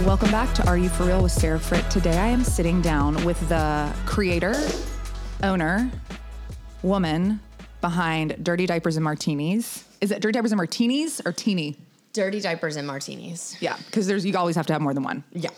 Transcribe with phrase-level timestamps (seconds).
[0.00, 1.88] Welcome back to Are You For Real with Sarah Fritt.
[1.88, 4.54] Today I am sitting down with the creator,
[5.44, 5.88] owner,
[6.82, 7.38] woman
[7.80, 9.84] behind Dirty Diapers and Martinis.
[10.00, 11.76] Is it Dirty Diapers and Martinis or Teeny?
[12.12, 13.56] Dirty diapers and martinis.
[13.60, 15.24] Yeah, because there's you always have to have more than one.
[15.32, 15.48] Yeah.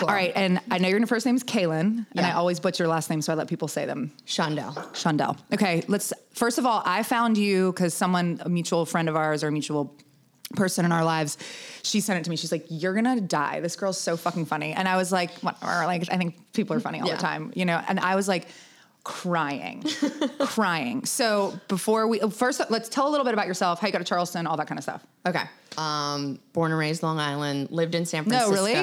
[0.00, 2.90] All right, and I know your first name is Kaylin, and I always butcher your
[2.90, 4.10] last name, so I let people say them.
[4.26, 4.74] Shondel.
[4.94, 5.38] Shondel.
[5.52, 9.44] Okay, let's first of all, I found you because someone, a mutual friend of ours
[9.44, 9.94] or a mutual
[10.52, 11.38] person in our lives,
[11.82, 12.36] she sent it to me.
[12.36, 13.60] She's like, You're gonna die.
[13.60, 14.72] This girl's so fucking funny.
[14.72, 17.16] And I was like, whatever, like I think people are funny all Yeah.
[17.16, 17.80] the time, you know.
[17.86, 18.48] And I was like
[19.04, 19.82] crying,
[20.40, 21.04] crying.
[21.06, 24.04] So before we first let's tell a little bit about yourself, how you got to
[24.04, 25.04] Charleston, all that kind of stuff.
[25.26, 25.42] Okay.
[25.76, 28.50] Um, born and raised Long Island, lived in San Francisco.
[28.50, 28.76] No, really?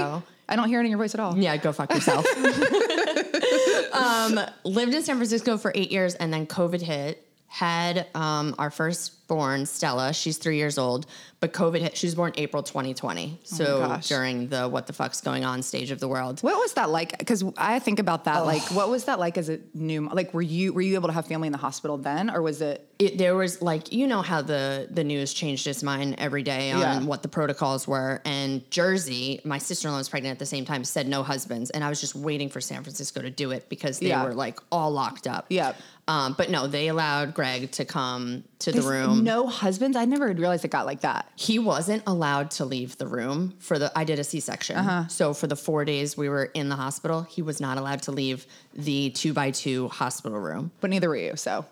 [0.51, 1.37] I don't hear it in your voice at all.
[1.37, 2.25] Yeah, go fuck yourself.
[3.93, 7.25] um, lived in San Francisco for eight years and then COVID hit.
[7.49, 10.13] Had um, our firstborn, Stella.
[10.13, 11.07] She's three years old,
[11.39, 11.97] but COVID hit.
[11.97, 13.39] She was born April 2020.
[13.43, 14.07] So gosh.
[14.07, 16.41] during the what the fuck's going on stage of the world.
[16.41, 17.17] What was that like?
[17.17, 18.45] Because I think about that.
[18.45, 20.07] Like, what was that like as a new?
[20.09, 22.61] Like, were you were you able to have family in the hospital then, or was
[22.61, 22.88] it?
[22.99, 26.71] It, there was like you know how the the news changed its mind every day
[26.71, 26.99] on Yeah.
[27.03, 31.07] what the protocols were and jersey my sister-in-law was pregnant at the same time said
[31.07, 34.07] no husbands and i was just waiting for san francisco to do it because they
[34.07, 34.25] Yeah.
[34.25, 35.73] were like all locked up Yeah.
[36.09, 39.95] um, but no they allowed greg to come to the room No husbands.
[39.95, 41.31] I never realized it got like that.
[41.37, 45.07] he wasn't allowed to leave the room for the i did a c-section Uh-huh.
[45.07, 48.11] so for the four days we were in the hospital he was not allowed to
[48.11, 51.35] leave the two by two hospital room But neither were you.
[51.37, 51.65] So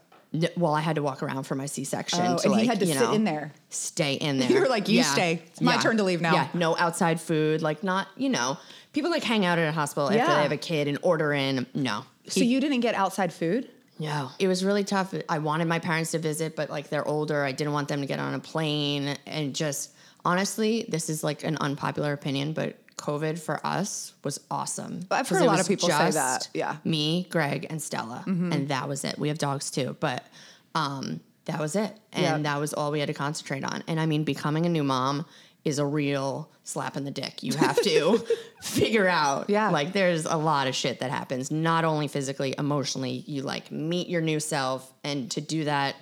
[0.55, 2.85] well i had to walk around for my c-section Oh, to and he had to
[2.85, 3.51] you sit know, in there.
[3.69, 4.49] stay in there.
[4.51, 5.41] You were like, "You stay.
[5.47, 7.61] It's my turn to leave now." Yeah, no outside food.
[7.61, 8.57] Like, not you know,
[8.93, 11.65] people like hang out at a hospital after they have a kid and order in.
[11.73, 13.69] No, so you didn't get outside food.
[13.99, 15.13] no, it was really tough.
[15.29, 17.43] I wanted my parents to visit, but like they're older.
[17.43, 19.91] I didn't want them to get on a plane and just
[20.25, 25.05] honestly, this is like an unpopular opinion, but COVID for us was awesome.
[25.11, 26.73] I've heard a lot of people say that, yeah.
[26.73, 26.89] Mm-hmm.
[26.89, 29.17] me, Greg, and Stella, and that was it.
[29.19, 30.23] We have dogs too, but
[30.75, 32.37] um, that was it, and Yeah.
[32.53, 33.83] that was all we had to concentrate on.
[33.87, 35.25] And I mean, becoming a new mom
[35.63, 37.43] is a real slap in the dick.
[37.43, 38.25] You have to
[38.61, 39.69] figure out, Yeah.
[39.69, 43.23] like there's a lot of shit that happens, not only physically, emotionally.
[43.27, 45.95] You like meet your new self, and to do that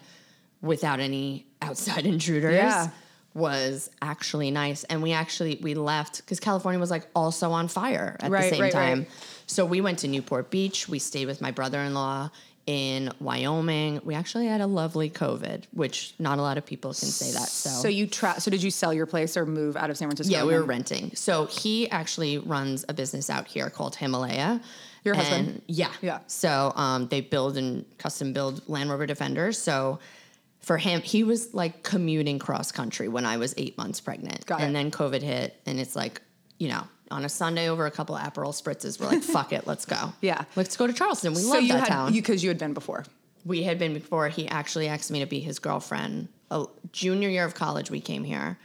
[0.62, 2.90] without any outside intruders Yeah.
[3.36, 4.84] Was actually nice.
[4.86, 8.50] And we actually we left because California was like also on fire at Right, the
[8.56, 8.90] same right, right.
[8.90, 9.08] time.
[9.46, 10.90] So we went to Newport Beach.
[10.90, 12.32] We stayed with my brother-in-law
[12.66, 14.02] in Wyoming.
[14.04, 17.48] We actually had a lovely COVID, which not a lot of people can say that.
[17.50, 20.08] So, So you tra- So did you sell your place or move out of San
[20.08, 20.32] Francisco?
[20.34, 21.12] yeah, we and were renting.
[21.14, 24.62] So he actually runs a business out here called Himalaya.
[25.04, 25.62] Your And- husband?
[25.68, 25.92] Yeah.
[26.02, 26.20] Yeah.
[26.26, 29.60] So um, they build and custom build Land Rover Defenders.
[29.62, 30.00] So
[30.66, 34.46] for him, he was like commuting cross country when I was eight months pregnant.
[34.46, 34.74] Got and it.
[34.74, 36.22] then COVID hit, and it's like,
[36.58, 39.68] you know, on a Sunday over a couple of Aperol spritzes, we're like, fuck it,
[39.68, 40.12] let's go.
[40.22, 40.44] Yeah.
[40.56, 41.34] Let's go to Charleston.
[41.34, 42.14] We So love you that had town.
[42.14, 43.06] because you had been before.
[43.46, 44.28] we had been before.
[44.30, 46.30] He actually asked me to be his girlfriend.
[46.52, 48.58] A junior year of college, we came here.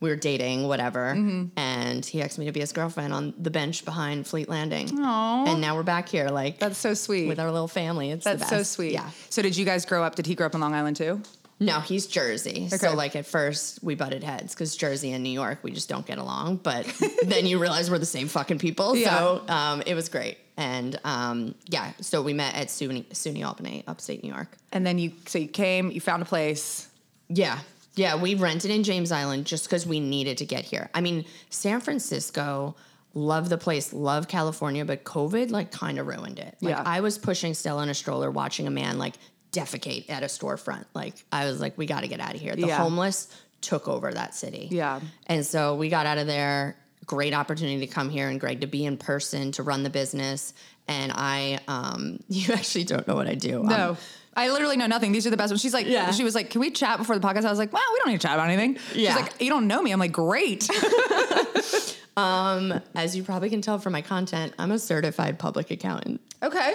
[0.00, 1.56] We were dating, whatever, Mm-hmm.
[1.58, 4.90] and he asked me to be his girlfriend on the bench behind Fleet Landing.
[5.00, 5.46] Aw.
[5.52, 7.28] And now we're back here, like That's so sweet.
[7.28, 8.10] with our little family.
[8.10, 8.92] It's That's so sweet.
[8.92, 9.08] Yeah.
[9.30, 10.16] So did you guys grow up?
[10.16, 11.22] Did he grow up in Long Island too?
[11.60, 12.66] No, he's Jersey.
[12.66, 12.76] Okay.
[12.76, 16.06] So like at first we butted heads because Jersey and New York we just don't
[16.06, 16.56] get along.
[16.56, 16.86] But
[17.24, 18.96] then you realize we're the same fucking people.
[18.96, 19.16] Yeah.
[19.16, 20.38] So um, it was great.
[20.56, 24.48] And um, yeah, so we met at SUNY, SUNY Albany, upstate New York.
[24.72, 26.88] And then you so you came, you found a place.
[27.28, 27.58] Yeah.
[27.96, 30.90] Yeah, we rented in James Island just because we needed to get here.
[30.94, 32.74] I mean, San Francisco,
[33.14, 36.56] love the place, love California, but COVID like kind of ruined it.
[36.60, 36.82] Like Yeah.
[36.84, 39.14] I was pushing Stella in a stroller, watching a man like
[39.54, 40.84] defecate at a storefront.
[40.94, 42.54] Like I was like, we got to get out of here.
[42.56, 42.76] The Yeah.
[42.76, 43.28] homeless
[43.60, 44.68] took over that city.
[44.70, 45.00] Yeah.
[45.26, 46.76] And so we got out of there.
[47.06, 50.52] Great opportunity to come here and Greg to be in person to run the business.
[50.88, 53.62] And I, um, you actually don't know what I do.
[53.62, 53.90] No.
[53.90, 53.96] Um,
[54.36, 55.12] I literally know nothing.
[55.12, 55.60] These are the best ones.
[55.62, 56.10] She's like, Yeah.
[56.10, 57.44] she was like, can we chat before the podcast?
[57.44, 58.78] I was like, well, we don't need to chat about anything.
[58.94, 59.14] Yeah.
[59.14, 59.92] She's like, you don't know me.
[59.92, 60.68] I'm like, great.
[62.16, 66.20] um, as you probably can tell from my content, I'm a certified public accountant.
[66.42, 66.74] okay.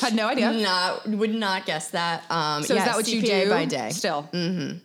[0.00, 0.52] Had no idea.
[0.52, 2.24] Not would not guess that.
[2.30, 3.90] Um, So yeah, is that what you CPA do by day?
[3.90, 4.28] Still.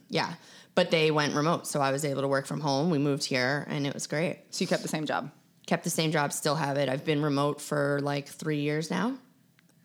[0.09, 0.33] Yeah,
[0.75, 2.89] but they went remote, so I was able to work from home.
[2.89, 4.39] We moved here, and it was great.
[4.51, 5.31] So you kept the same job.
[5.65, 6.89] Kept the same job, still have it.
[6.89, 9.15] I've been remote for like three years now.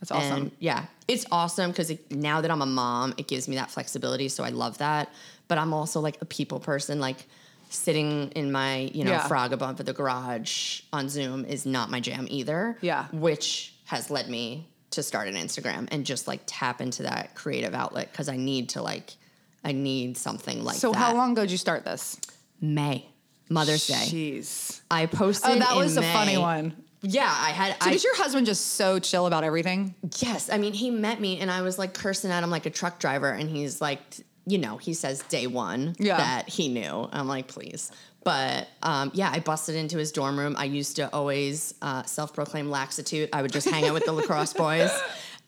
[0.00, 0.36] That's awesome.
[0.42, 4.28] And yeah, it's awesome because now that I'm a mom, it gives me that flexibility.
[4.28, 5.12] So I love that.
[5.48, 7.00] But I'm also like a people person.
[7.00, 7.26] Like
[7.70, 9.26] sitting in my, you know, Yeah.
[9.28, 12.78] frog above the garage on Zoom is not my jam either.
[12.80, 13.06] Yeah.
[13.12, 17.74] Which has led me to start an Instagram and just like tap into that creative
[17.74, 19.14] outlet because I need to like,
[19.64, 20.98] I need something like so that.
[20.98, 22.20] how long ago did you start this?
[22.60, 23.08] May.
[23.50, 23.94] Mother's Day.
[23.94, 24.80] Jeez.
[24.90, 25.50] I posted.
[25.50, 26.74] Oh, that was a funny one.
[27.00, 27.82] Yeah, I had.
[27.82, 29.94] So I, is your husband just so chill about everything?
[30.18, 32.70] Yes, I mean he met me and I was like cursing at him like a
[32.70, 34.00] truck driver, and he's like,
[34.48, 36.16] you know, he says day one Yeah.
[36.16, 37.08] that he knew.
[37.12, 37.90] I'm like, please.
[38.24, 40.54] But um, yeah, I busted into his dorm room.
[40.58, 43.28] I used to always uh, self-proclaim laxitude.
[43.32, 44.90] I would just hang out with the lacrosse boys.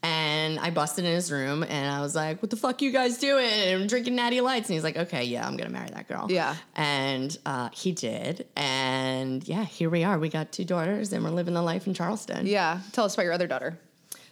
[0.03, 3.19] And I busted in his room and I was like, what the fuck you guys
[3.19, 3.45] doing?
[3.45, 4.71] And I'm drinking natty lights.
[4.71, 6.27] And he's like, okay, yeah, I'm going to marry that girl.
[6.31, 6.57] Yeah.
[6.75, 8.47] And uh, he did.
[8.57, 10.19] And yeah, here we are.
[10.19, 12.47] We got two daughters and we're living the life in Charleston.
[12.47, 12.81] Yeah.
[12.93, 13.79] Tell us about your other daughter.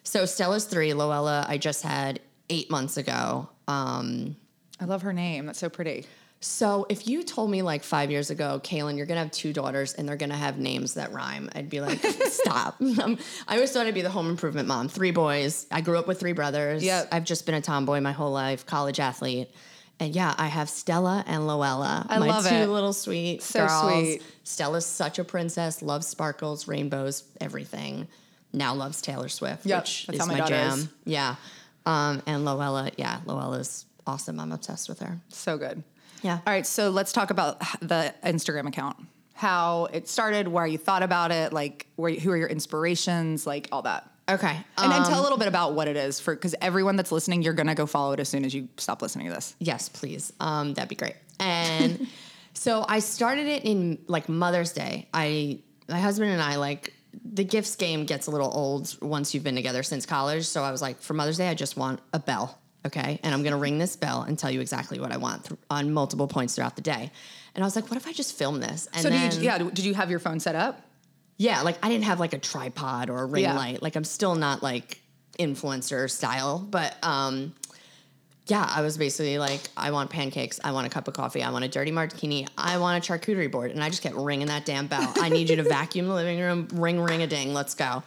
[0.04, 0.92] So Stella's three.
[0.92, 3.50] Loella, I just had eight months ago.
[3.66, 4.36] Um,
[4.80, 5.46] I love her name.
[5.46, 6.06] That's so pretty.
[6.40, 9.94] so if you told me like five years ago, Kaylin, you're gonna have two daughters
[9.94, 12.80] and they're gonna have names that rhyme, I'd be like, stop.
[12.80, 14.88] Um, I always thought I'd be the home improvement mom.
[14.88, 15.66] Three boys.
[15.70, 16.84] I grew up with three brothers.
[16.84, 17.08] Yep.
[17.12, 19.50] I've just been a tomboy my whole life, college athlete.
[20.00, 22.06] And yeah, I have Stella and Loella.
[22.08, 22.66] I my love two it.
[22.68, 23.82] little sweet So girls.
[23.92, 24.22] sweet.
[24.44, 28.06] Stella's such a princess, loves sparkles, rainbows, everything.
[28.52, 30.78] Now loves Taylor Swift, Yep, which that's is my my, jam.
[30.78, 30.88] is.
[31.04, 31.34] Yeah.
[31.84, 34.40] Um, and Loella, yeah, Loella's awesome.
[34.40, 35.20] I'm obsessed with her.
[35.28, 35.84] So good.
[36.22, 36.38] Yeah.
[36.46, 36.66] All right.
[36.66, 38.96] So let's talk about the Instagram account.
[39.34, 43.68] How it started, why you thought about it, like where, who are your inspirations, like
[43.70, 44.10] all that.
[44.28, 44.56] Okay.
[44.76, 47.12] And then um, tell a little bit about what it is for, because everyone that's
[47.12, 49.54] listening, you're gonna go follow it as soon as you stop listening to this.
[49.58, 50.32] Yes, please.
[50.40, 51.14] Um, that'd be great.
[51.38, 52.08] And
[52.52, 55.08] so I started it in like Mother's Day.
[55.14, 56.92] I my husband and I like
[57.24, 60.46] the gifts game gets a little old once you've been together since college.
[60.46, 62.58] So I was like, for Mother's Day, I just want a bell.
[62.88, 63.20] Okay.
[63.22, 65.92] And I'm gonna ring this bell and tell you exactly what I want th- on
[65.92, 67.10] multiple points throughout the day.
[67.54, 68.88] And I was like, what if I just film this?
[68.92, 70.80] And So then, did you, yeah, did you have your phone set up?
[71.36, 73.54] Yeah, like I didn't have like a tripod or a ring Yeah.
[73.56, 73.82] light.
[73.82, 75.00] Like I'm still not like
[75.38, 77.54] influencer style, but um
[78.46, 81.50] yeah, I was basically like, I want pancakes, I want a cup of coffee, I
[81.50, 84.64] want a dirty martini, I want a charcuterie board, and I just kept ringing that
[84.64, 85.12] damn bell.
[85.20, 88.02] I need you to vacuum the living room, ring ring a ding, let's go.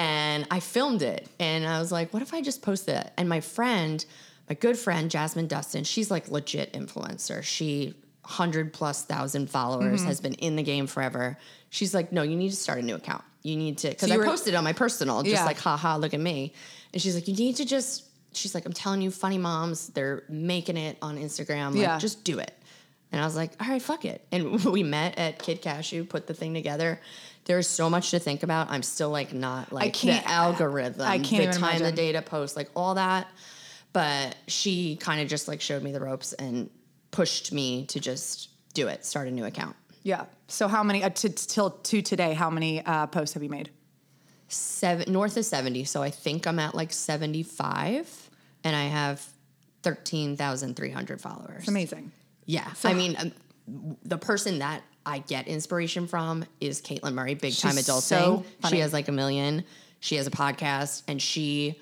[0.00, 3.12] And I filmed it, and I was like, what if I just post it?
[3.18, 4.02] And my friend,
[4.48, 7.42] my good friend Jasmine Dustin, she's like legit influencer.
[7.42, 7.94] She
[8.24, 10.08] hundred plus thousand followers, mm-hmm.
[10.08, 11.36] has been in the game forever.
[11.68, 13.22] She's like, no, you need to start a new account.
[13.42, 15.44] You need to because you I were- posted on my personal, just Yeah.
[15.44, 16.54] like, haha, look at me.
[16.94, 18.04] And she's like, you need to just.
[18.32, 21.72] She's like, I'm telling you, funny moms, they're making it on Instagram.
[21.72, 21.98] Like, Yeah.
[21.98, 22.54] just do it.
[23.12, 24.24] And I was like, all right, fuck it.
[24.32, 27.00] And we met at Kid Cashew, put the thing together.
[27.44, 28.70] There's so much to think about.
[28.70, 32.56] I'm still like not like can't- the algorithm, I can't the time, the data post,
[32.56, 33.28] like all that.
[33.92, 36.70] But she kind of just like showed me the ropes and
[37.10, 39.74] pushed me to just do it, start a new account.
[40.02, 40.26] Yeah.
[40.48, 43.70] So how many, uh, to, till to today, how many uh, posts have you made?
[44.48, 45.84] Seven north of 70.
[45.84, 48.30] So I think I'm at like 75
[48.64, 49.24] and I have
[49.82, 51.68] 13,300 followers.
[51.68, 52.12] Amazing.
[52.46, 52.72] Yeah.
[52.72, 53.32] So, I mean, um,
[54.04, 58.02] the person that I get inspiration from is Caitlin Murray, big time adulting.
[58.02, 59.64] so she has like a million.
[60.00, 61.78] She has a podcast, and she,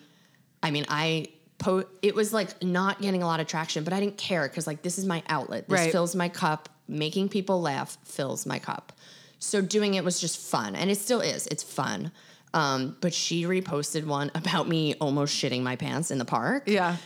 [0.62, 1.28] I mean, I
[1.58, 1.84] po.
[2.02, 4.82] It was like not getting a lot of traction, but I didn't care because like
[4.82, 5.68] this is my outlet.
[5.68, 5.92] This Right.
[5.92, 6.68] fills my cup.
[6.90, 8.92] Making people laugh fills my cup.
[9.40, 11.46] So doing it was just fun, and it still is.
[11.48, 12.10] It's fun.
[12.54, 16.62] Um, but she reposted one about me almost shitting my pants in the park.
[16.66, 16.96] Yeah.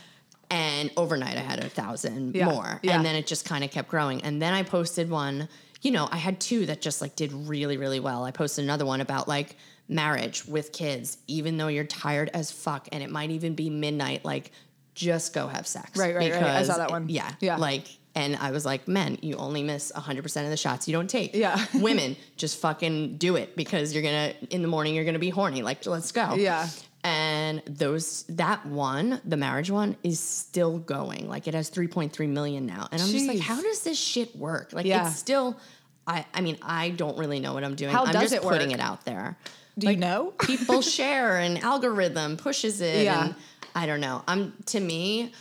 [0.50, 2.78] And overnight, I had a thousand Yeah, more.
[2.83, 2.95] yeah.
[2.95, 4.23] And then it just kind of kept growing.
[4.23, 5.49] And then I posted one,
[5.83, 8.25] you know, I had two that just like did really, really well.
[8.25, 9.57] I posted another one about like
[9.89, 14.25] marriage with kids, even though you're tired as fuck and it might even be midnight,
[14.25, 14.53] like
[14.95, 15.99] just go have sex.
[15.99, 16.43] Right, right, right.
[16.43, 17.09] I saw that one.
[17.09, 17.31] Yeah.
[17.41, 17.57] Yeah.
[17.57, 21.09] Like, and I was like, men, you only miss 100% of the shots you don't
[21.09, 21.35] take.
[21.35, 21.65] Yeah.
[21.75, 25.21] Women, just fucking do it because you're going to, in the morning, you're going to
[25.21, 25.62] be horny.
[25.62, 26.35] Like, let's go.
[26.35, 26.69] Yeah.
[27.61, 31.28] And those that one, the marriage one, is still going.
[31.28, 32.88] Like it has 3.3 million now.
[32.90, 34.73] And I'm just like, how does this shit work?
[34.73, 35.06] Like Yeah.
[35.09, 35.59] it's still
[36.06, 37.92] I I mean, I don't really know what I'm doing.
[37.92, 38.78] How I'm does just it putting work?
[38.78, 39.37] it out there.
[39.78, 40.32] Do you know?
[40.40, 43.04] People share and algorithm pushes it.
[43.04, 43.25] Yeah.
[43.26, 43.35] And
[43.75, 44.23] I don't know.
[44.26, 45.32] I'm to me,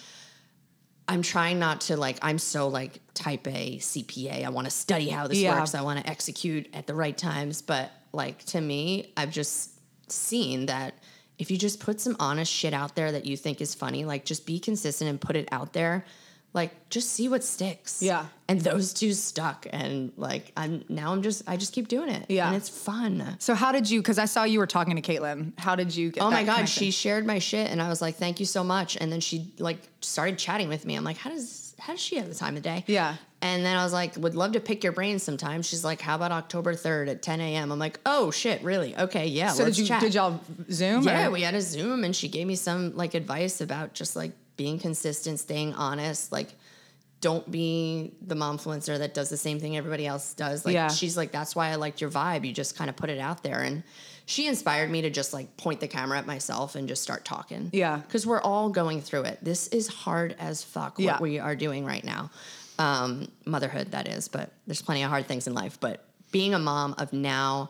[1.08, 4.46] I'm trying not to like, I'm so like type A CPA.
[4.46, 5.58] I want to study how this Yeah.
[5.60, 5.76] works.
[5.76, 7.62] I want to execute at the right times.
[7.62, 9.72] But like to me, I've just
[10.12, 10.94] seen that
[11.42, 14.26] if you just put some honest shit out there that you think is funny, like
[14.26, 16.06] just be consistent and put it out there.
[16.54, 18.00] Like just see what sticks.
[18.00, 18.28] Yeah.
[18.48, 19.66] And those two stuck.
[19.72, 22.28] And like I'm now I'm just I just keep doing it.
[22.30, 22.46] Yeah.
[22.46, 23.38] And it's fun.
[23.40, 24.02] So how did you?
[24.02, 25.58] Because I saw you were talking to Caitlin.
[25.58, 26.22] How did you get?
[26.22, 26.84] Oh my god, connection?
[26.84, 29.52] she shared my shit and I was like, "Thank you so much." And then she
[29.58, 30.96] like started chatting with me.
[30.96, 33.16] I'm like, "How does how does she have the time of day?" Yeah.
[33.44, 36.16] And then I was like, "Would love to pick your brain sometime." She's like, "How
[36.16, 38.96] about October 3rd at 10 a.m.?" I'm like, "Oh shit, really?
[38.96, 39.86] Okay, yeah, So did you?
[39.86, 40.40] chat." Did y'all
[40.72, 41.04] Zoom?
[41.04, 44.16] yeah, or- we had a Zoom and she gave me some like advice about just
[44.16, 46.50] like being consistent, staying honest, like
[47.20, 50.66] don't be the mom influencer that does the same thing everybody else does.
[50.66, 50.88] Like Yeah.
[50.88, 52.46] she's like, that's why I liked your vibe.
[52.46, 53.60] You just kind of put it out there.
[53.62, 53.84] And
[54.26, 57.70] she inspired me to just like point the camera at myself and just start talking.
[57.74, 57.98] Yeah.
[57.98, 59.40] Because we're all going through it.
[59.42, 61.20] This is hard as fuck what Yeah.
[61.22, 62.30] we are doing right now.
[62.80, 65.80] Um, motherhood, that is, but there's plenty of hard things in life.
[65.80, 67.70] But being a mom of now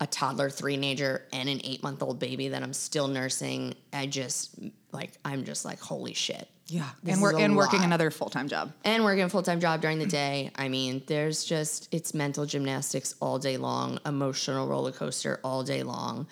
[0.00, 4.06] a toddler, three nager, and an eight month old baby that I'm still nursing, I
[4.06, 4.58] just
[4.92, 6.48] like I'm just like, holy shit.
[6.72, 6.88] Yeah.
[7.06, 7.86] And we're and working lot.
[7.86, 8.72] another full time job.
[8.84, 10.50] And working a full time job during the day.
[10.56, 15.82] I mean, there's just, it's mental gymnastics all day long, emotional roller coaster all day
[15.82, 16.26] long.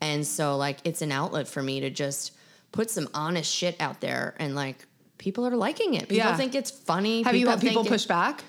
[0.00, 2.32] And so, like, it's an outlet for me to just
[2.72, 4.34] put some honest shit out there.
[4.38, 4.86] And, like,
[5.18, 6.02] people are liking it.
[6.02, 6.36] People Yeah.
[6.36, 7.22] think it's funny.
[7.22, 8.44] Have you had people think it- push back?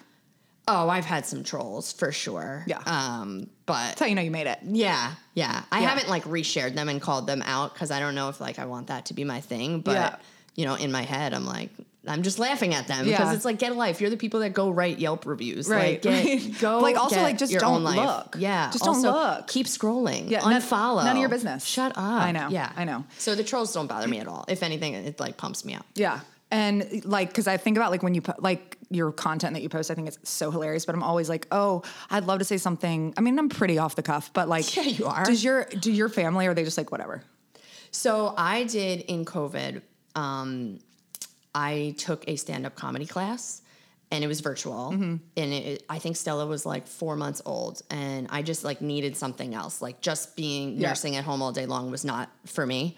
[0.68, 2.64] Oh, I've had some trolls for sure.
[2.68, 2.78] Yeah.
[2.86, 4.60] Um, but That's how you know you made it.
[4.64, 5.64] yeah, yeah.
[5.72, 5.90] I Yeah.
[5.90, 8.66] haven't like reshared them and called them out because I don't know if like I
[8.66, 9.82] want that to be my thing.
[9.82, 10.16] But Yeah.
[10.56, 11.70] You know, in my head, I'm like,
[12.08, 13.18] I'm just laughing at them Yeah.
[13.18, 14.02] because it's like get a life.
[14.02, 15.68] You're the people that go write Yelp reviews.
[15.70, 16.80] Right, Like, get, go.
[16.80, 18.36] Like, also, like, just don't look.
[18.40, 18.72] Yeah.
[18.72, 19.48] Just don't also, look.
[19.48, 20.30] Keep scrolling.
[20.30, 21.04] Yeah, none- Unfollow.
[21.06, 21.64] none of your business.
[21.64, 21.98] Shut up.
[22.00, 22.72] I know, Yeah.
[22.76, 23.06] I know.
[23.20, 24.46] So the trolls don't bother me at all.
[24.48, 25.86] If anything, it like pumps me up.
[25.96, 26.22] Yeah.
[26.50, 29.70] And like, because I think about like when you put like your content that you
[29.70, 30.86] post, I think it's so hilarious.
[30.86, 33.14] But I'm always like, oh, I'd love to say something.
[33.16, 35.24] I mean, I'm pretty off the cuff, but like, Yeah, you are.
[35.24, 37.24] Does your do your family or are they just like whatever?
[37.92, 39.82] So I did in COVID.
[40.16, 40.80] Um,
[41.54, 43.62] I took a stand-up comedy class,
[44.10, 44.92] and it was virtual.
[44.92, 45.16] Mm-hmm.
[45.38, 49.16] And it, I think Stella was like four months old, and I just like needed
[49.18, 49.82] something else.
[49.82, 50.90] Like just being Yeah.
[50.90, 52.98] nursing at home all day long was not for me.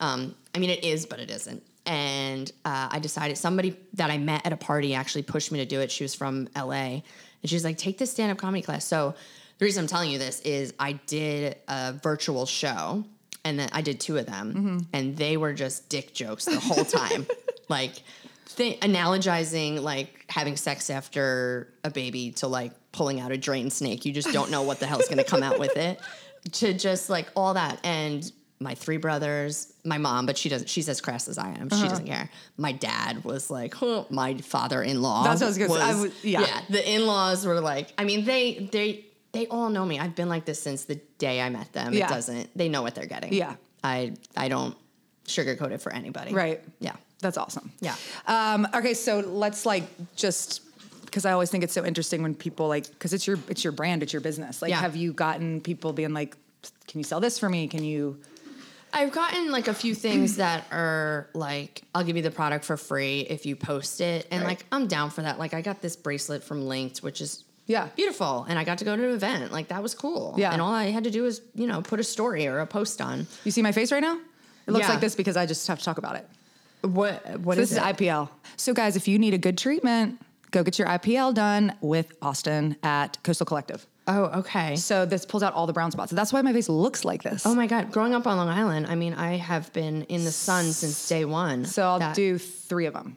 [0.00, 1.62] Um, I mean, it is, but it isn't.
[1.86, 5.66] And uh, I decided somebody that I met at a party actually pushed me to
[5.66, 5.90] do it.
[5.90, 7.02] She was from LA, and
[7.44, 9.14] she's like, "Take this stand-up comedy class." So
[9.58, 13.04] the reason I'm telling you this is I did a virtual show
[13.44, 14.78] and then I did two of them, Mm-hmm.
[14.92, 17.26] and they were just dick jokes the whole time,
[17.68, 17.92] like
[18.56, 24.04] th- analogizing like having sex after a baby to like pulling out a drain snake.
[24.04, 26.00] You just don't know what the hell's going to come out with it.
[26.52, 30.68] To just like all that, and my three brothers, my mom, but she doesn't.
[30.68, 31.68] She's as crass as I am.
[31.72, 31.82] Uh-huh.
[31.82, 32.28] She doesn't care.
[32.58, 34.04] My dad was like, huh.
[34.10, 35.24] my father-in-law.
[35.24, 36.02] That's what I was gonna say.
[36.02, 36.40] Was- yeah.
[36.42, 36.60] yeah.
[36.68, 39.98] The in-laws were like, I mean, they they they all know me.
[39.98, 41.92] I've been like this since the day I met them.
[41.92, 42.06] Yeah.
[42.06, 42.56] It doesn't.
[42.56, 43.32] They know what they're getting.
[43.34, 43.56] Yeah.
[43.82, 44.74] I I don't
[45.26, 46.32] sugarcoat it for anybody.
[46.32, 46.62] Right.
[46.80, 46.96] Yeah.
[47.20, 47.72] That's awesome.
[47.80, 47.94] Yeah.
[48.26, 49.84] Um, okay, so let's like
[50.16, 50.60] just
[51.04, 53.72] because I always think it's so interesting when people like because it's your it's your
[53.72, 54.60] brand, it's your business.
[54.62, 54.80] Like, Yeah.
[54.80, 56.36] have you gotten people being like,
[56.88, 57.68] "Can you sell this for me?
[57.68, 58.18] Can you?"
[58.92, 62.76] I've gotten like a few things that are like, I'll give you the product for
[62.76, 64.26] free if you post it.
[64.30, 64.50] And Right.
[64.50, 65.36] like, I'm down for that.
[65.38, 67.88] Like, I got this bracelet from Linked, which is Yeah.
[67.96, 68.44] beautiful.
[68.48, 69.52] And I got to go to an event.
[69.52, 70.34] Like, that was cool.
[70.36, 70.52] Yeah.
[70.52, 73.00] And all I had to do was, you know, put a story or a post
[73.00, 73.26] on.
[73.44, 74.18] You see my face right now?
[74.66, 74.90] It looks Yeah.
[74.92, 76.28] like this because I just have to talk about it.
[76.82, 78.28] What, what So this is IPL.
[78.56, 82.76] So guys, if you need a good treatment, go get your IPL done with Austin
[82.82, 83.86] at Coastal Collective.
[84.06, 84.76] Oh, okay.
[84.76, 86.10] So this pulls out all the brown spots.
[86.10, 87.46] So that's why my face looks like this.
[87.46, 87.90] Oh my God.
[87.90, 91.24] Growing up on Long Island, I mean, I have been in the sun since day
[91.24, 91.64] one.
[91.64, 93.16] so I'll That- do three of them.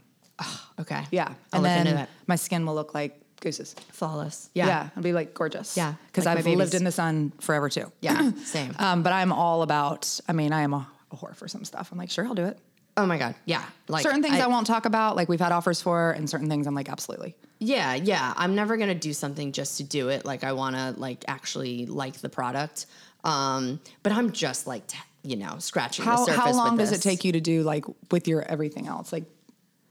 [0.79, 1.03] Okay.
[1.11, 3.75] Yeah, I'll and then my skin will look like gooses.
[3.91, 4.49] Flawless.
[4.53, 4.87] Yeah, Yeah.
[4.91, 5.75] it'll be like gorgeous.
[5.77, 7.91] Yeah, because like I've lived in the sun forever too.
[8.01, 8.31] Yeah.
[8.43, 8.75] Same.
[8.79, 10.19] Um, but I'm all about.
[10.27, 11.91] I mean, I am a, a whore for some stuff.
[11.91, 12.57] I'm like, sure, I'll do it.
[12.97, 13.35] oh my God.
[13.45, 13.63] Yeah.
[13.87, 16.65] Like certain things I, won't talk about, like we've had offers for, and certain things
[16.67, 17.35] I'm like, absolutely.
[17.59, 18.33] Yeah, yeah.
[18.35, 20.25] I'm never gonna do something just to do it.
[20.25, 22.85] Like I wanna like actually like the product.
[23.23, 26.35] Um, but I'm just like t- you know scratching the How surface.
[26.41, 29.25] how long does it take you to do like with your everything else, like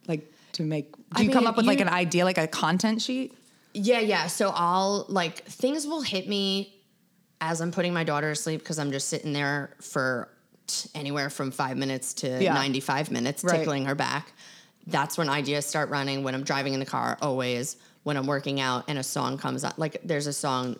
[0.09, 0.93] like to make?
[0.97, 3.36] Do I you come up with like an idea, like a content sheet?
[3.77, 4.27] Yeah, yeah.
[4.27, 6.75] So I'll like things will hit me
[7.41, 10.29] as I'm putting my daughter to sleep because I'm just sitting there for
[10.67, 12.55] t- anywhere from five minutes to Yeah.
[12.55, 13.59] 95 minutes Right.
[13.59, 14.33] tickling her back.
[14.87, 16.23] That's when ideas start running.
[16.23, 17.77] When I'm driving in the car, always.
[18.05, 20.77] When I'm working out and a song comes on, like there's a song,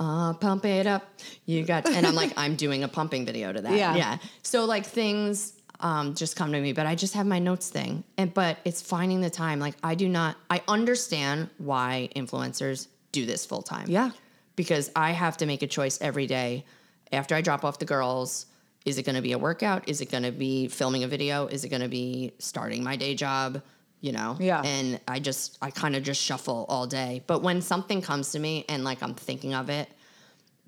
[0.00, 1.08] uh, pump it up.
[1.46, 3.72] You got, and I'm like, I'm doing a pumping video to that.
[3.74, 3.94] Yeah.
[3.96, 4.18] Yeah.
[4.42, 8.04] So like things um, just come to me, but I just have my notes thing.
[8.16, 9.60] And but it's finding the time.
[9.60, 10.36] Like I do not.
[10.50, 13.86] I understand why influencers do this full time.
[13.88, 14.10] Yeah.
[14.56, 16.64] Because I have to make a choice every day
[17.12, 18.46] after I drop off the girls.
[18.84, 19.88] Is it going to be a workout?
[19.88, 21.46] Is it going to be filming a video?
[21.46, 23.62] Is it going to be starting my day job?
[24.00, 24.36] You know?
[24.40, 24.62] Yeah.
[24.64, 27.22] And I just, I kind of just shuffle all day.
[27.26, 29.88] But when something comes to me and like I'm thinking of it,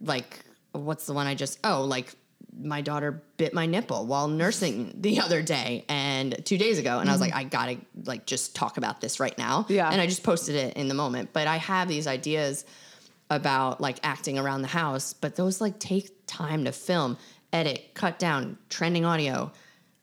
[0.01, 0.41] like
[0.73, 2.15] what's the one I just oh like
[2.59, 7.09] my daughter bit my nipple while nursing the other day and two days ago and
[7.09, 7.39] I was like mm-hmm.
[7.41, 9.89] I gotta like just talk about this right now Yeah.
[9.91, 12.65] and I just posted it in the moment but I have these ideas
[13.31, 17.17] about like acting around the house but those like take time to film
[17.53, 19.53] edit cut down trending audio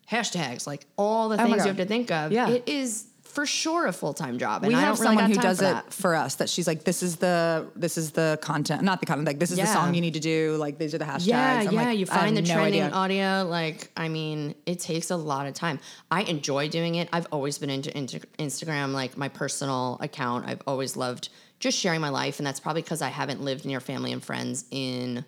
[0.10, 2.50] hashtags like all the Oh things you have to think of Yeah.
[2.50, 3.07] it is
[3.38, 4.63] for sure a full time job.
[4.63, 5.94] And we I have don't really someone got who does for it that.
[5.94, 9.27] for us that she's like this is the this is the content not the content
[9.27, 11.60] like this is the song you need to do like these are the hashtags Yeah,
[11.67, 11.84] I'm yeah.
[11.84, 12.96] like, you find the no trending idea.
[12.96, 13.48] audio.
[13.48, 15.77] Like, I mean, it takes a lot of time.
[16.10, 17.10] I enjoy doing it.
[17.13, 20.48] I've always been into, into Instagram, like my personal account.
[20.50, 21.29] I've always loved
[21.60, 24.65] just sharing my life, and that's probably because I haven't lived near family and friends
[24.72, 25.24] in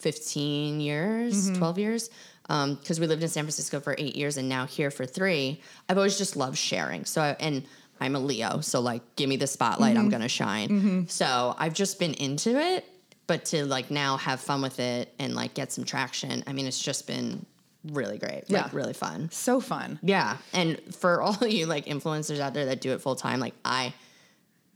[0.00, 1.58] 15 years, Mm-hmm.
[1.58, 2.10] 12 years.
[2.46, 5.60] Because we lived in San Francisco for eight years and now here for three.
[5.88, 7.04] I've always just loved sharing.
[7.04, 7.64] So, I, and
[8.00, 10.04] I'm a Leo, so like, give me the spotlight, Mm-hmm.
[10.04, 11.06] I'm gonna shine.
[11.08, 12.84] So I've just been into it,
[13.26, 16.44] but to like now have fun with it and like get some traction.
[16.46, 17.46] I mean, it's just been
[17.84, 18.62] really great, Yeah.
[18.64, 19.30] like really fun.
[19.32, 23.16] so fun Yeah, and for all you like influencers out there that do it full
[23.16, 23.94] time, like I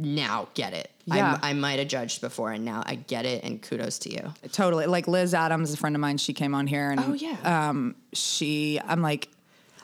[0.00, 0.90] now get it.
[1.04, 1.38] Yeah.
[1.42, 3.44] I, I might have judged before, and now I get it.
[3.44, 4.32] And kudos to you.
[4.52, 7.68] totally like Liz Adams a friend of mine she came on here and Oh, yeah.
[7.68, 9.28] um she I'm like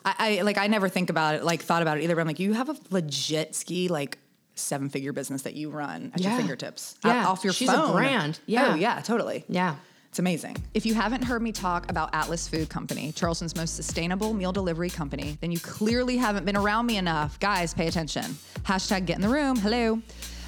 [0.04, 2.26] I, I like I never think about it like thought about it either but I'm
[2.26, 4.18] like you have a legit ski like
[4.54, 7.26] seven figure business that you run at your fingertips Yeah.
[7.26, 8.38] off your She's a brand.
[8.46, 8.72] Yeah.
[8.72, 9.76] oh yeah totally Yeah.
[10.16, 10.56] It's amazing.
[10.72, 14.88] If you haven't heard me talk about Atlyss Food Company, Charleston's most sustainable meal delivery
[14.88, 17.38] company, then you clearly haven't been around me enough.
[17.38, 18.24] Guys, pay attention.
[18.62, 19.58] Hashtag get in the room.
[19.58, 20.00] Hello.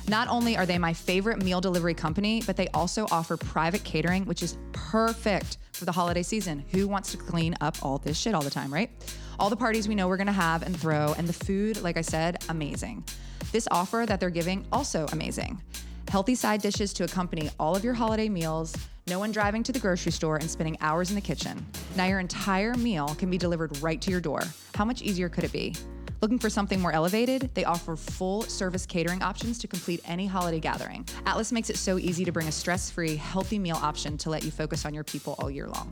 [0.08, 4.24] Not only are they my favorite meal delivery company, but they also offer private catering,
[4.24, 6.64] which is perfect for the holiday season.
[6.70, 8.90] Who wants to clean up all this shit all the time, right?
[9.38, 12.00] All the parties we know we're gonna have and throw, and the food, like I
[12.00, 13.04] said, amazing.
[13.52, 15.60] This offer that they're giving, also amazing.
[16.08, 18.74] Healthy side dishes to accompany all of your holiday meals.
[19.08, 21.64] No one driving to the grocery store and spending hours in the kitchen.
[21.96, 24.42] Now your entire meal can be delivered right to your door.
[24.74, 25.74] How much easier could it be?
[26.20, 27.48] Looking for something more elevated?
[27.54, 31.04] They offer full service catering options to complete any holiday gathering.
[31.24, 34.44] Atlyss makes it so easy to bring a stress free, healthy meal option to let
[34.44, 35.90] you focus on your people all year long.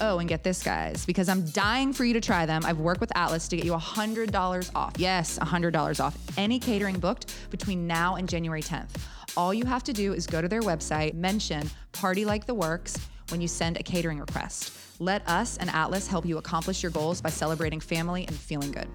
[0.00, 2.62] Oh, and get this, guys, because I'm dying for you to try them.
[2.64, 4.92] I've worked with Atlyss to get you $100 off.
[4.98, 8.90] Yes, $100 off any catering booked between now and January 10th.
[9.36, 12.98] All you have to do is go to their website, mention Party Like the Works
[13.30, 14.76] when you send a catering request.
[15.00, 18.88] Let us and Atlyss help you accomplish your goals by celebrating family and feeling good.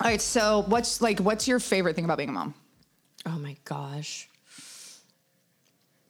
[0.00, 2.54] All right, so what's like what's your favorite thing about being a mom?
[3.26, 4.28] Oh my gosh.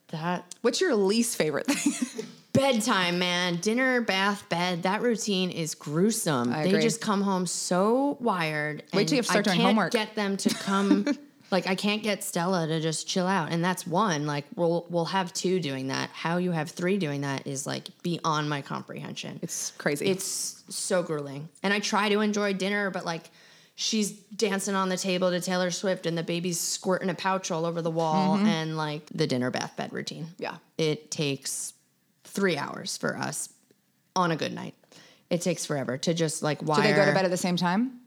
[0.09, 2.25] That What's your least favorite thing?
[2.53, 3.57] bedtime, man.
[3.57, 4.83] Dinner, bath, bed.
[4.83, 6.51] That routine is gruesome.
[6.53, 6.81] I they agree.
[6.81, 8.83] just come home so wired.
[8.93, 9.91] Wait till you have to start I doing can't homework.
[9.93, 11.05] Get them to come.
[11.51, 14.25] Like I can't get Stella to just chill out, and that's one.
[14.25, 16.09] Like we'll we'll have two doing that.
[16.11, 19.39] How you have three doing that is like beyond my comprehension.
[19.41, 20.07] it's crazy.
[20.07, 21.49] It's so grueling.
[21.63, 23.29] And I try to enjoy dinner, but like
[23.75, 27.65] she's dancing on the table to Taylor Swift and the baby's squirting a pouch all
[27.65, 30.25] over the wall and like the dinner bath bed routine.
[30.25, 30.43] Mm-hmm.
[30.43, 30.55] Yeah.
[30.77, 31.73] It takes
[32.23, 33.49] three hours for us
[34.15, 34.75] on a good night.
[35.29, 36.81] It takes forever to just like wire.
[36.81, 38.00] Do they go to bed at the same time?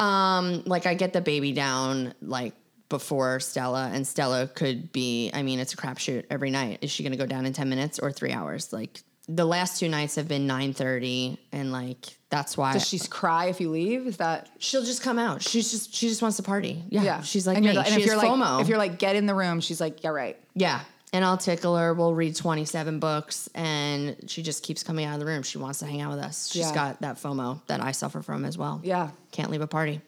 [0.00, 2.54] Um, like I get the baby down like
[2.88, 5.30] before Stella, and Stella could be.
[5.32, 6.78] I mean, it's a crapshoot every night.
[6.82, 8.72] Is she going to go down in ten minutes or three hours?
[8.72, 12.98] Like the last two nights have been nine thirty, and like that's why Does she
[12.98, 14.06] cry if you leave?
[14.06, 15.42] Is that she'll just come out.
[15.42, 16.82] She's just she just wants to party.
[16.88, 17.20] Yeah, yeah.
[17.22, 17.76] she's like and me.
[17.76, 18.60] And she if you're has like, FOMO.
[18.62, 20.38] if you're like, get in the room, she's like, yeah, right.
[20.54, 20.80] yeah.
[21.12, 21.94] And I'll tickle her.
[21.94, 25.42] We'll read 27 books, and she just keeps coming out of the room.
[25.42, 26.48] She wants to hang out with us.
[26.50, 26.74] She's Yeah.
[26.74, 28.80] got that FOMO that I suffer from as well.
[28.84, 29.10] Yeah.
[29.32, 30.00] Can't leave a party.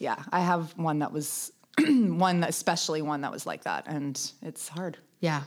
[0.00, 4.20] Yeah, I have one that was one, that, especially one that was like that, and
[4.42, 4.96] it's hard.
[5.20, 5.42] Yeah.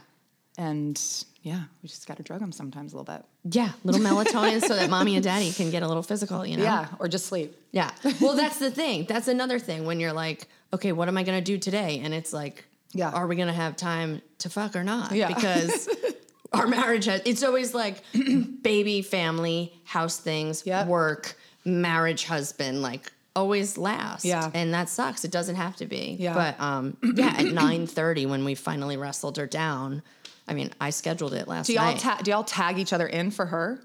[0.58, 1.00] And
[1.42, 3.24] yeah, we just got to drug them sometimes a little bit.
[3.54, 3.72] Yeah.
[3.84, 6.62] Little melatonin so that mommy and daddy can get a little physical, you know?
[6.64, 7.56] Yeah, or just sleep.
[7.72, 7.90] Yeah.
[8.20, 9.06] Well, that's the thing.
[9.08, 12.00] That's another thing when you're like, okay, what am I going to do today?
[12.04, 13.10] And it's like, Yeah.
[13.10, 15.12] are we going to have time to fuck or not?
[15.12, 15.28] Yeah.
[15.28, 15.88] Because
[16.52, 18.02] our marriage has, it's always like
[18.62, 20.86] baby, family, house things, Yep.
[20.88, 24.24] work, marriage, husband, like always last.
[24.24, 24.50] Yeah.
[24.52, 25.24] And that sucks.
[25.24, 26.16] It doesn't have to be.
[26.20, 26.34] Yeah.
[26.34, 30.02] But um, yeah, at 9.30 when we finally wrestled her down,
[30.46, 32.00] I mean, I scheduled it last Do y'all night.
[32.00, 33.80] ta- do y'all tag each other in for her?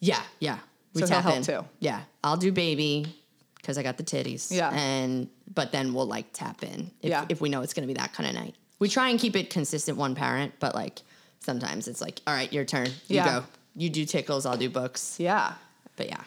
[0.00, 0.58] Yeah, yeah.
[0.94, 1.42] We So tap help in.
[1.42, 1.64] too.
[1.78, 3.06] Yeah, I'll do baby
[3.56, 4.50] because I got the titties.
[4.50, 4.70] Yeah.
[4.72, 7.26] and but then we'll like tap in if, Yeah.
[7.28, 8.54] if we know it's going to be that kind of night.
[8.78, 11.00] We try and keep it consistent, one parent, but like
[11.40, 12.86] sometimes it's like, all right, your turn.
[13.08, 13.40] You Yeah.
[13.40, 13.44] go.
[13.76, 14.46] You do tickles.
[14.46, 15.16] I'll do books.
[15.18, 15.54] Yeah.
[15.96, 16.22] But yeah,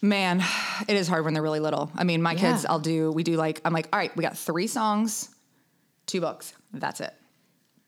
[0.00, 0.42] Man,
[0.86, 1.90] it is hard when they're really little.
[1.96, 4.38] I mean, my kids, I'll do, we do like, I'm like, all right, we got
[4.38, 5.28] three songs,
[6.06, 6.52] two books.
[6.72, 7.12] That's it.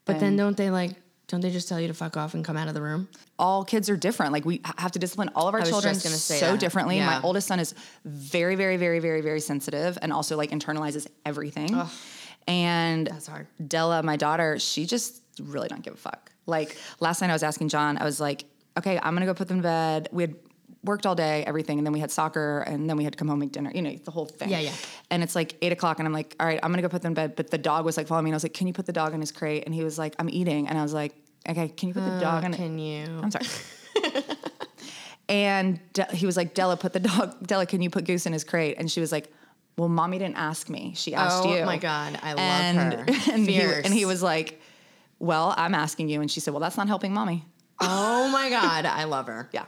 [0.05, 0.91] but then don't they like?
[1.31, 3.09] Don't they just tell you to fuck off and come out of the room?
[3.41, 4.33] all kids are different.
[4.33, 6.61] Like we have to discipline all of our children just gonna say so that.
[6.61, 6.99] differently.
[6.99, 7.07] Yeah.
[7.07, 11.75] My oldest son is very, very, very, very, very sensitive and also like internalizes everything.
[12.47, 13.47] And That's hard.
[13.67, 16.31] Della, my daughter, she just really don't give a fuck.
[16.47, 18.45] Like last night I was asking John, I was like,
[18.77, 20.09] okay, I'm gonna go put them to bed.
[20.13, 20.35] We had
[20.83, 23.29] worked all day, everything, and then we had soccer, and then we had to come
[23.29, 23.71] home and make dinner.
[23.75, 24.49] You know, the whole thing.
[24.49, 24.73] Yeah, yeah.
[25.11, 27.11] And it's like eight o'clock, and I'm like, all right, I'm gonna go put them
[27.11, 27.37] in bed.
[27.37, 28.93] But the dog was like following me, and I was like, can you put the
[28.93, 29.65] dog in his crate?
[29.67, 31.15] And he was like, I'm eating, and I was like,
[31.49, 32.55] okay, can you put the dog in?
[32.55, 33.05] Uh, Can you?
[33.23, 33.47] I'm sorry.
[35.29, 37.47] and De- he was like, Della, put the dog.
[37.47, 38.77] Della, can you put Goose in his crate?
[38.79, 39.33] And she was like,
[39.77, 40.93] Well, mommy didn't ask me.
[40.97, 41.61] She asked Oh you.
[41.61, 43.01] Oh my God, I love and, her.
[43.33, 44.61] And he, and he was like,
[45.19, 46.21] Well, I'm asking you.
[46.21, 47.45] And she said, Well, that's not helping mommy.
[47.81, 49.49] Oh my God, I love her.
[49.53, 49.65] Yeah.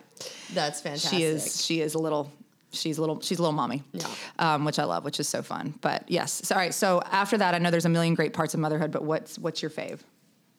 [0.53, 1.19] That's fantastic.
[1.19, 1.65] She is.
[1.65, 2.31] She is a little.
[2.73, 3.21] She's a little.
[3.21, 3.83] She's a little mommy.
[3.93, 4.07] Yeah.
[4.39, 5.75] Um, which I love, which is so fun.
[5.81, 6.43] But yes.
[6.45, 6.75] So, all right.
[6.75, 8.91] So after that, I know there's a million great parts of motherhood.
[8.91, 10.01] But what's what's your fave?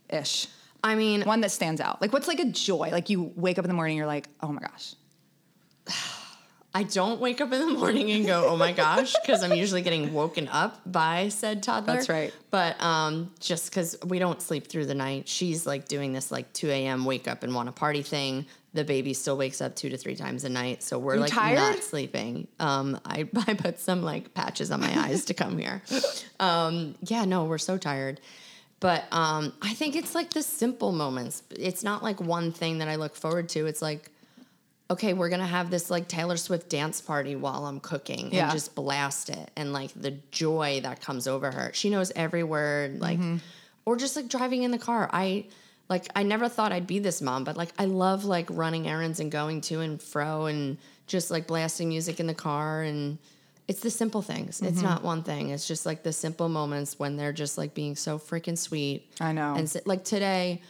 [0.09, 0.47] Ish.
[0.83, 2.01] I mean, One that stands out.
[2.01, 2.89] Like what's like a joy?
[2.91, 4.95] Like you wake up in the morning, you're like, oh my gosh.
[6.75, 9.83] I don't wake up in the morning and go, "Oh my gosh," because I'm usually
[9.83, 11.93] getting woken up by said toddler.
[11.93, 12.33] That's right.
[12.49, 16.51] But um, just because we don't sleep through the night, she's like doing this like
[16.53, 17.05] 2 a.m.
[17.05, 18.45] wake up and want a party thing.
[18.73, 21.31] The baby still wakes up two to three times a night, so we're You like
[21.31, 21.57] tired?
[21.59, 22.47] not sleeping.
[22.59, 25.83] Um, I I put some like patches on my eyes to come here.
[26.39, 28.19] Um, yeah, no, we're so tired.
[28.79, 31.43] But um, I think it's like the simple moments.
[31.51, 33.65] It's not like one thing that I look forward to.
[33.67, 34.09] It's like
[34.91, 38.43] okay, we're gonna have this like Taylor Swift dance party while I'm cooking Yeah.
[38.43, 39.49] and just blast it.
[39.55, 41.71] And like the joy that comes over her.
[41.73, 43.37] She knows every word, like, Mm-hmm.
[43.85, 45.09] or just like driving in the car.
[45.11, 45.45] I
[45.89, 49.19] like, I never thought I'd be this mom, but like, I love like running errands
[49.19, 52.81] and going to and fro and just like blasting music in the car.
[52.83, 53.17] And
[53.67, 54.61] it's the simple things.
[54.61, 54.85] It's Mm-hmm.
[54.85, 55.49] not one thing.
[55.49, 59.09] It's just like the simple moments when they're just like being so freaking sweet.
[59.19, 59.55] I know.
[59.55, 60.61] And like today,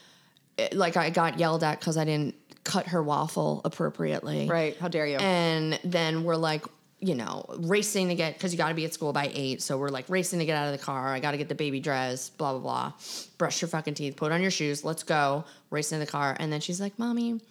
[0.58, 4.48] it- like I got yelled at because I didn't cut her waffle appropriately.
[4.48, 4.78] Right.
[4.78, 5.18] How dare you?
[5.18, 6.66] And then we're like,
[7.00, 9.62] you know, racing to get because you got to be at school by eight.
[9.62, 11.10] So we're like racing to get out of the car.
[11.10, 12.38] I got to get the baby dressed.
[12.38, 12.94] Blah blah blah.
[13.38, 14.16] Brush your fucking teeth.
[14.16, 14.86] Put on your shoes.
[14.86, 15.44] Let's go.
[15.70, 16.38] Racing in the car.
[16.40, 17.42] And then she's like, "Mommy,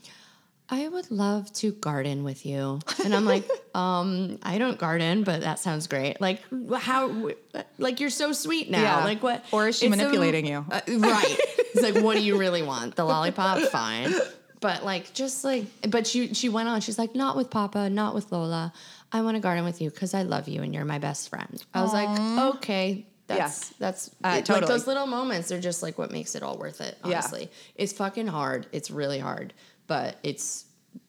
[0.70, 5.42] I would love to garden with you." And I'm like, um, I don't garden, but
[5.42, 6.18] that sounds great.
[6.18, 6.40] Like
[6.74, 7.30] how?
[7.76, 8.80] Like you're so sweet now.
[8.80, 9.04] Yeah.
[9.04, 9.44] Like what?
[9.52, 10.64] Or is she manipulating you?
[10.70, 11.36] uh, right.
[11.74, 12.96] It's like, what do you really want?
[12.96, 13.58] The lollipop?
[13.68, 14.14] Fine.
[14.62, 16.80] But like, just like, but she she went on.
[16.80, 18.72] She's like, not with Papa, not with Lola.
[19.12, 21.62] I want to garden with you because I love you and you're my best friend.
[21.74, 22.08] I was like,
[22.56, 26.42] okay, that's that's Uh, it- like those little moments are just like what makes it
[26.42, 26.96] all worth it.
[27.04, 27.18] Yeah.
[27.18, 28.66] Honestly, it's fucking hard.
[28.72, 29.52] It's really hard,
[29.86, 30.64] but it's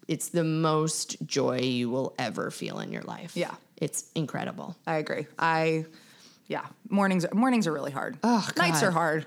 [0.09, 3.37] it's the most joy you will ever feel in your life.
[3.37, 3.53] Yeah.
[3.77, 4.75] it's incredible.
[4.87, 5.27] I agree.
[5.39, 5.85] I,
[6.47, 8.17] yeah, mornings mornings are really hard.
[8.23, 8.87] Oh, Nights God.
[8.87, 9.25] are hard.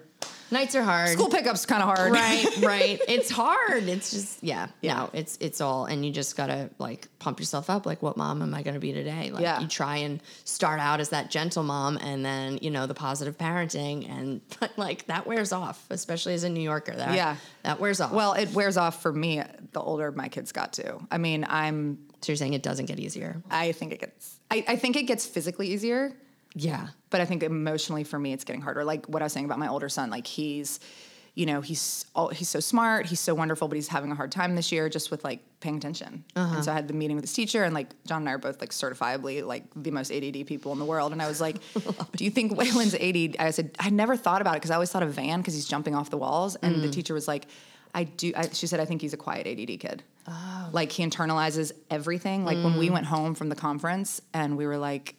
[0.50, 1.08] Nights are hard.
[1.10, 2.12] School pickup's kind of hard.
[2.12, 4.94] right right it's hard it's just yeah Yeah.
[4.94, 8.42] no it's it's all and you just gotta like pump yourself up like what mom
[8.42, 9.60] am i gonna be today like Yeah.
[9.60, 13.36] you try and start out as that gentle mom and then you know the positive
[13.36, 17.36] parenting and but like that wears off especially as a new yorker that Yeah.
[17.62, 20.98] that wears off Well, it wears off for me the older my kids got to.
[21.10, 21.98] I mean, I'm.
[22.22, 24.38] so you're saying it doesn't get easier I think it gets.
[24.50, 26.16] I, I think it gets physically easier,
[26.56, 28.84] yeah but I think emotionally for me it's getting harder.
[28.84, 30.10] Like what I was saying about my older son.
[30.10, 30.80] Like he's,
[31.34, 34.32] you know, he's all, he's so smart, he's so wonderful, but he's having a hard
[34.32, 36.24] time this year just with like paying attention.
[36.34, 36.70] And so uh-huh.
[36.70, 38.70] I had the meeting with his teacher, and like John and I are both like
[38.70, 41.12] certifiably like the most ADD people in the world.
[41.12, 41.56] And I was like,
[42.16, 44.90] "Do you think Waylon's ADD?" I said, "I never thought about it because I always
[44.90, 46.92] thought of Van because he's jumping off the walls." And the mm.
[46.92, 47.46] teacher was like.
[47.94, 48.30] I do.
[48.36, 50.02] I, she said, "I think he's a quiet ADD kid.
[50.28, 50.68] Oh.
[50.70, 52.44] Like he internalizes everything.
[52.44, 52.92] Like when we mm.
[52.92, 55.15] went home from the conference and we were like,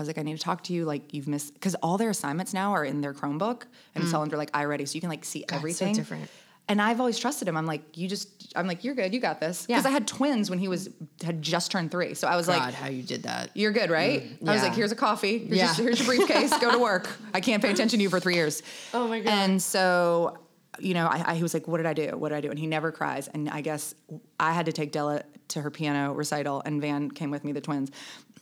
[0.00, 0.86] I was like, I need to talk to you.
[0.86, 4.20] Like you've missed because all their assignments now are in their Chromebook and it's all
[4.20, 4.24] mm.
[4.24, 5.94] under like iReady, so you can like see so everything.
[5.94, 6.30] different.
[6.68, 7.56] And I've always trusted him.
[7.56, 8.52] I'm like, you just.
[8.54, 9.12] I'm like, you're good.
[9.12, 9.66] You got this.
[9.66, 9.90] Because Yeah.
[9.90, 10.88] I had twins when he was
[11.22, 13.72] had just turned three, so I was like, god like, how you did that you're
[13.72, 14.22] good, right?
[14.40, 15.38] Mm, I was like, here's a coffee.
[15.38, 15.76] Here's, Yeah.
[15.76, 16.56] your, here's your briefcase.
[16.58, 17.10] Go to work.
[17.34, 18.62] I can't pay attention to you for three years.
[18.94, 19.30] Oh my God.
[19.30, 20.38] And so,
[20.78, 22.16] you know, I, I he was like, what did I do?
[22.16, 22.50] What did I do?
[22.50, 23.28] And he never cries.
[23.28, 23.94] And I guess
[24.38, 27.60] I had to take Della to her piano recital, and Van came with me, the
[27.60, 27.90] twins.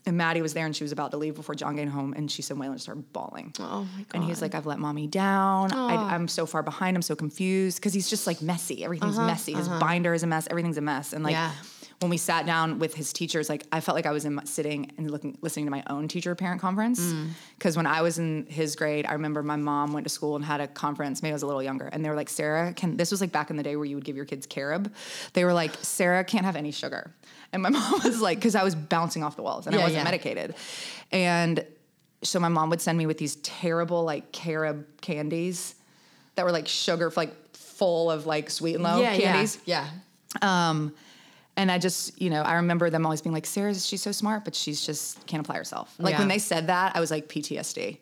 [0.07, 2.31] And Maddie was there, and she was about to leave before John came home, and
[2.31, 3.55] she said, Waylon started bawling.
[3.59, 5.73] oh my god And he's like, I've let mommy down.
[5.73, 6.97] I, I'm so far behind.
[6.97, 8.85] I'm so confused because he's just like messy.
[8.85, 9.55] Everything's uh-huh, messy.
[9.55, 9.81] His uh-huh.
[9.81, 10.47] binder is a mess.
[10.51, 11.13] Everything's a mess.
[11.13, 11.53] And like Yeah.
[12.01, 14.45] When we sat down with his teachers, like I felt like I was in my,
[14.45, 17.13] sitting and looking, listening to my own teacher parent conference.
[17.57, 20.45] Because when I was in his grade, I remember my mom went to school and
[20.45, 21.23] had a conference.
[21.23, 23.33] Maybe I was a little younger, and they were like, Sarah, can this was like
[23.33, 24.93] back in the day where you would give your kids carob.
[25.33, 27.13] They were like, Sarah can't have any sugar.
[27.53, 29.97] And my mom was like, because I was bouncing off the walls and I wasn't
[29.97, 30.05] yeah.
[30.05, 30.55] medicated.
[31.11, 31.67] And
[32.23, 35.75] so my mom would send me with these terrible like carob candies
[36.37, 39.59] that were like sugar, like full of like sweet and low yeah candies.
[39.65, 39.89] yeah
[40.43, 40.95] yeah Um,
[41.59, 44.45] and I just, you know, I remember them always being like, Sarah, she's so smart,
[44.45, 45.95] but she's just can't apply herself.
[45.99, 46.21] Like Yeah.
[46.21, 47.99] when they said that, I was like PTSD.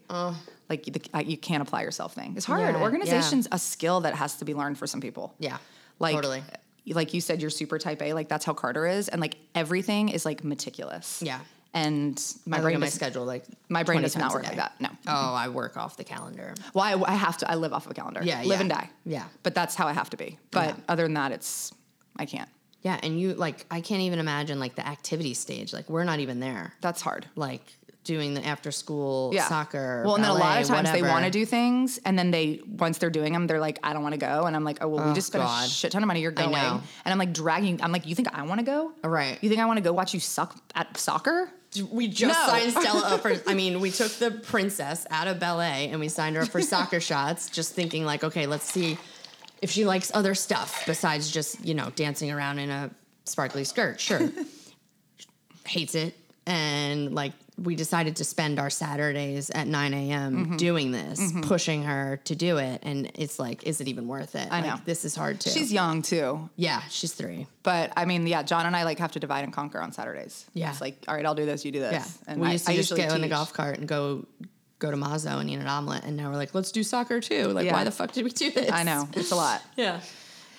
[0.68, 2.34] like the, uh, you can't apply yourself thing.
[2.36, 2.60] It's hard.
[2.60, 5.34] Yeah, Organization's a skill that has to be learned for some people.
[5.38, 5.56] Yeah,
[5.98, 6.42] Like, totally.
[6.88, 8.12] like you said, you're super type A.
[8.12, 11.22] Like that's how Carter is, and like everything is like meticulous.
[11.24, 11.40] Yeah.
[11.72, 14.80] And my I brain my schedule like my brain does not work like that.
[14.80, 14.88] No.
[15.06, 16.54] Oh, I work off the calendar.
[16.74, 17.50] Well, I, I have to.
[17.50, 18.20] I live off of a calendar.
[18.24, 18.60] Yeah, live yeah.
[18.60, 18.90] and die.
[19.04, 19.24] Yeah.
[19.42, 20.38] but that's how I have to be.
[20.52, 20.82] But Yeah.
[20.88, 21.72] other than that, it's
[22.18, 22.48] I can't.
[22.86, 25.72] Yeah, and you like I can't even imagine like the activity stage.
[25.72, 26.72] Like we're not even there.
[26.80, 27.26] That's hard.
[27.34, 27.62] Like
[28.04, 29.48] doing the after school Yeah.
[29.48, 30.04] soccer.
[30.06, 32.60] Well, and then a lot of times they want to do things, and then they
[32.84, 34.86] once they're doing them, they're like, I don't want to go, and I'm like, oh
[34.88, 36.20] well, we Oh, just spent a shit ton of money.
[36.20, 37.82] You're going, and I'm like dragging.
[37.82, 38.92] I'm like, you think I want to go?
[39.02, 39.36] Right.
[39.42, 41.50] You think I want to go watch you suck at soccer?
[41.90, 42.46] We just No.
[42.52, 43.34] signed Stella up for.
[43.50, 46.62] I mean, we took the princess out of ballet and we signed her up for
[46.62, 48.96] soccer shots, just thinking like, okay, let's see
[49.62, 52.90] if she likes other stuff besides just you know dancing around in a
[53.24, 54.00] sparkly skirt.
[54.00, 54.20] Sure,
[55.66, 56.14] hates it,
[56.46, 60.36] and like we decided to spend our Saturdays at 9 a.m.
[60.44, 60.56] Mm-hmm.
[60.58, 64.46] doing this, pushing her to do it, and it's like, is it even worth it?
[64.50, 64.80] I Like, know.
[64.84, 65.48] this is hard too.
[65.48, 67.46] She's young too, yeah, she's three.
[67.62, 70.44] but I mean, yeah, John and I like have to divide and conquer on Saturdays.
[70.52, 70.68] Yeah.
[70.70, 71.92] it's like, all right, I'll do this, you do this.
[71.92, 73.88] Yeah, and we I, used to I just usually get in the golf cart and
[73.88, 74.26] go
[74.78, 77.44] go to Mazzo and eat an omelet, and now we're like, let's do soccer too.
[77.48, 77.72] Like, Yeah.
[77.72, 78.70] why the fuck did we do this?
[78.70, 79.62] I know it's a lot.
[79.76, 80.00] Yeah,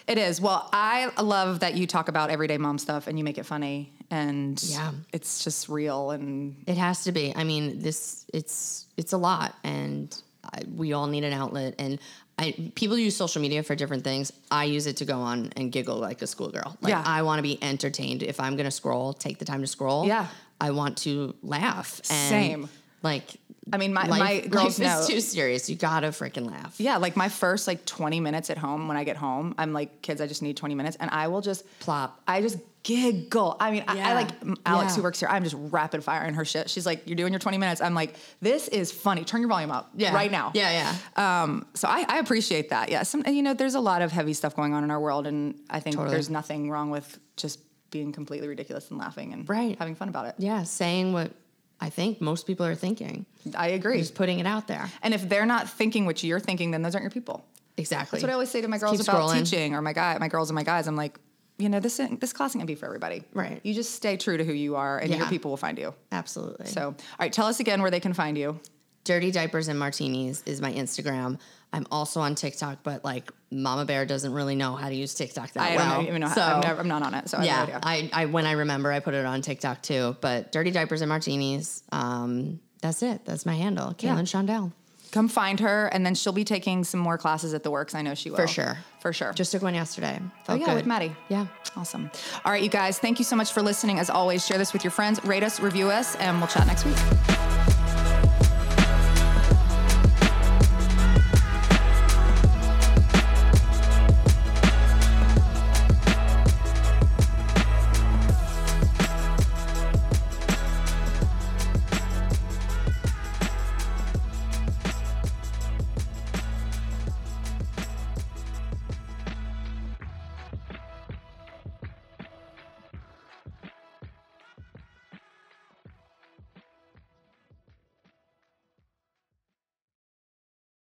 [0.08, 0.39] It is.
[0.41, 3.93] Well, I love that you talk about everyday mom stuff and you make it funny
[4.10, 4.91] and Yeah.
[5.12, 7.34] it's just real and it has to be.
[7.36, 11.75] I mean, this it's it's a lot, and I, we all need an outlet.
[11.77, 11.99] And
[12.39, 14.32] I people use social media for different things.
[14.49, 16.77] I use it to go on and giggle like a schoolgirl.
[16.82, 17.03] Like, Yeah.
[17.06, 18.23] I want to be entertained.
[18.23, 20.08] If I'm gonna scroll, take the time to scroll.
[20.08, 20.27] Yeah.
[20.62, 21.99] I want to laugh.
[22.10, 22.69] And Same.
[23.03, 23.38] Like.
[23.73, 24.99] I mean, my, Life, my girls life know.
[25.01, 25.69] is too serious.
[25.69, 26.75] You gotta freaking laugh.
[26.79, 30.01] yeah, like my first like 20 minutes at home when I get home, I'm like,
[30.01, 30.95] kids, I just need 20 minutes.
[31.01, 32.17] And I will just Plop.
[32.25, 33.57] I just giggle.
[33.60, 34.29] I mean, I, I like
[34.65, 34.95] Alex Yeah.
[34.95, 35.27] who works here.
[35.27, 36.69] I'm just rapid fire in her shit.
[36.69, 37.81] She's like, you're doing your 20 minutes.
[37.81, 39.25] I'm like, this is funny.
[39.25, 40.15] Turn your volume up Yeah.
[40.15, 40.51] right now.
[40.53, 41.41] Yeah, yeah.
[41.43, 42.88] Um, so I, I appreciate that.
[42.89, 43.03] Yeah.
[43.03, 45.27] Some, and, you know, there's a lot of heavy stuff going on in our world.
[45.27, 46.13] And I think Totally.
[46.13, 47.60] there's nothing wrong with just
[47.91, 49.77] being completely ridiculous and laughing and Right.
[49.77, 50.36] having fun about it.
[50.38, 51.33] Yeah, saying what
[51.79, 53.25] I think most people are thinking.
[53.55, 53.99] I agree.
[53.99, 54.89] Just putting it out there.
[55.03, 57.45] And if they're not thinking what you're thinking, then those aren't your people.
[57.77, 58.17] Exactly.
[58.17, 59.39] That's what I always say to my girls keep about scrolling.
[59.39, 60.87] teaching or my guy, my girls and my guys.
[60.87, 61.19] I'm like,
[61.59, 63.23] you know, this this class ain't gonna be for everybody.
[63.33, 63.59] Right.
[63.63, 65.93] You just stay true to who you are, and your people will find you.
[66.11, 66.67] Absolutely.
[66.67, 68.59] So, all right, tell us again where they can find you.
[69.03, 71.39] Dirty Diapers and Martinis is my Instagram.
[71.73, 75.51] I'm also on TikTok, but like Mama Bear doesn't really know how to use TikTok
[75.51, 75.91] that I well.
[75.91, 76.27] I don't even know.
[76.27, 77.80] How, So, I'm, never, I'm not on it, so I yeah, idea.
[77.84, 80.15] I, I when I remember, I put it on TikTok too.
[80.21, 83.25] But Dirty Diapers and Martinis, um, that's it.
[83.25, 84.15] That's my handle, Yeah.
[84.15, 84.71] Kaylin Shondel.
[85.12, 87.95] Come find her, and then she'll be taking some more classes at the Works.
[87.95, 88.77] I know she will For sure.
[88.99, 89.32] for sure.
[89.34, 90.19] Just took one yesterday.
[90.49, 90.75] oh yeah, good.
[90.75, 91.15] with Maddie.
[91.30, 91.47] Yeah.
[91.77, 92.12] awesome.
[92.43, 93.99] All right, you guys, thank you so much for listening.
[93.99, 96.86] As always, share this with your friends, rate us, review us, and we'll chat next
[96.86, 97.56] week.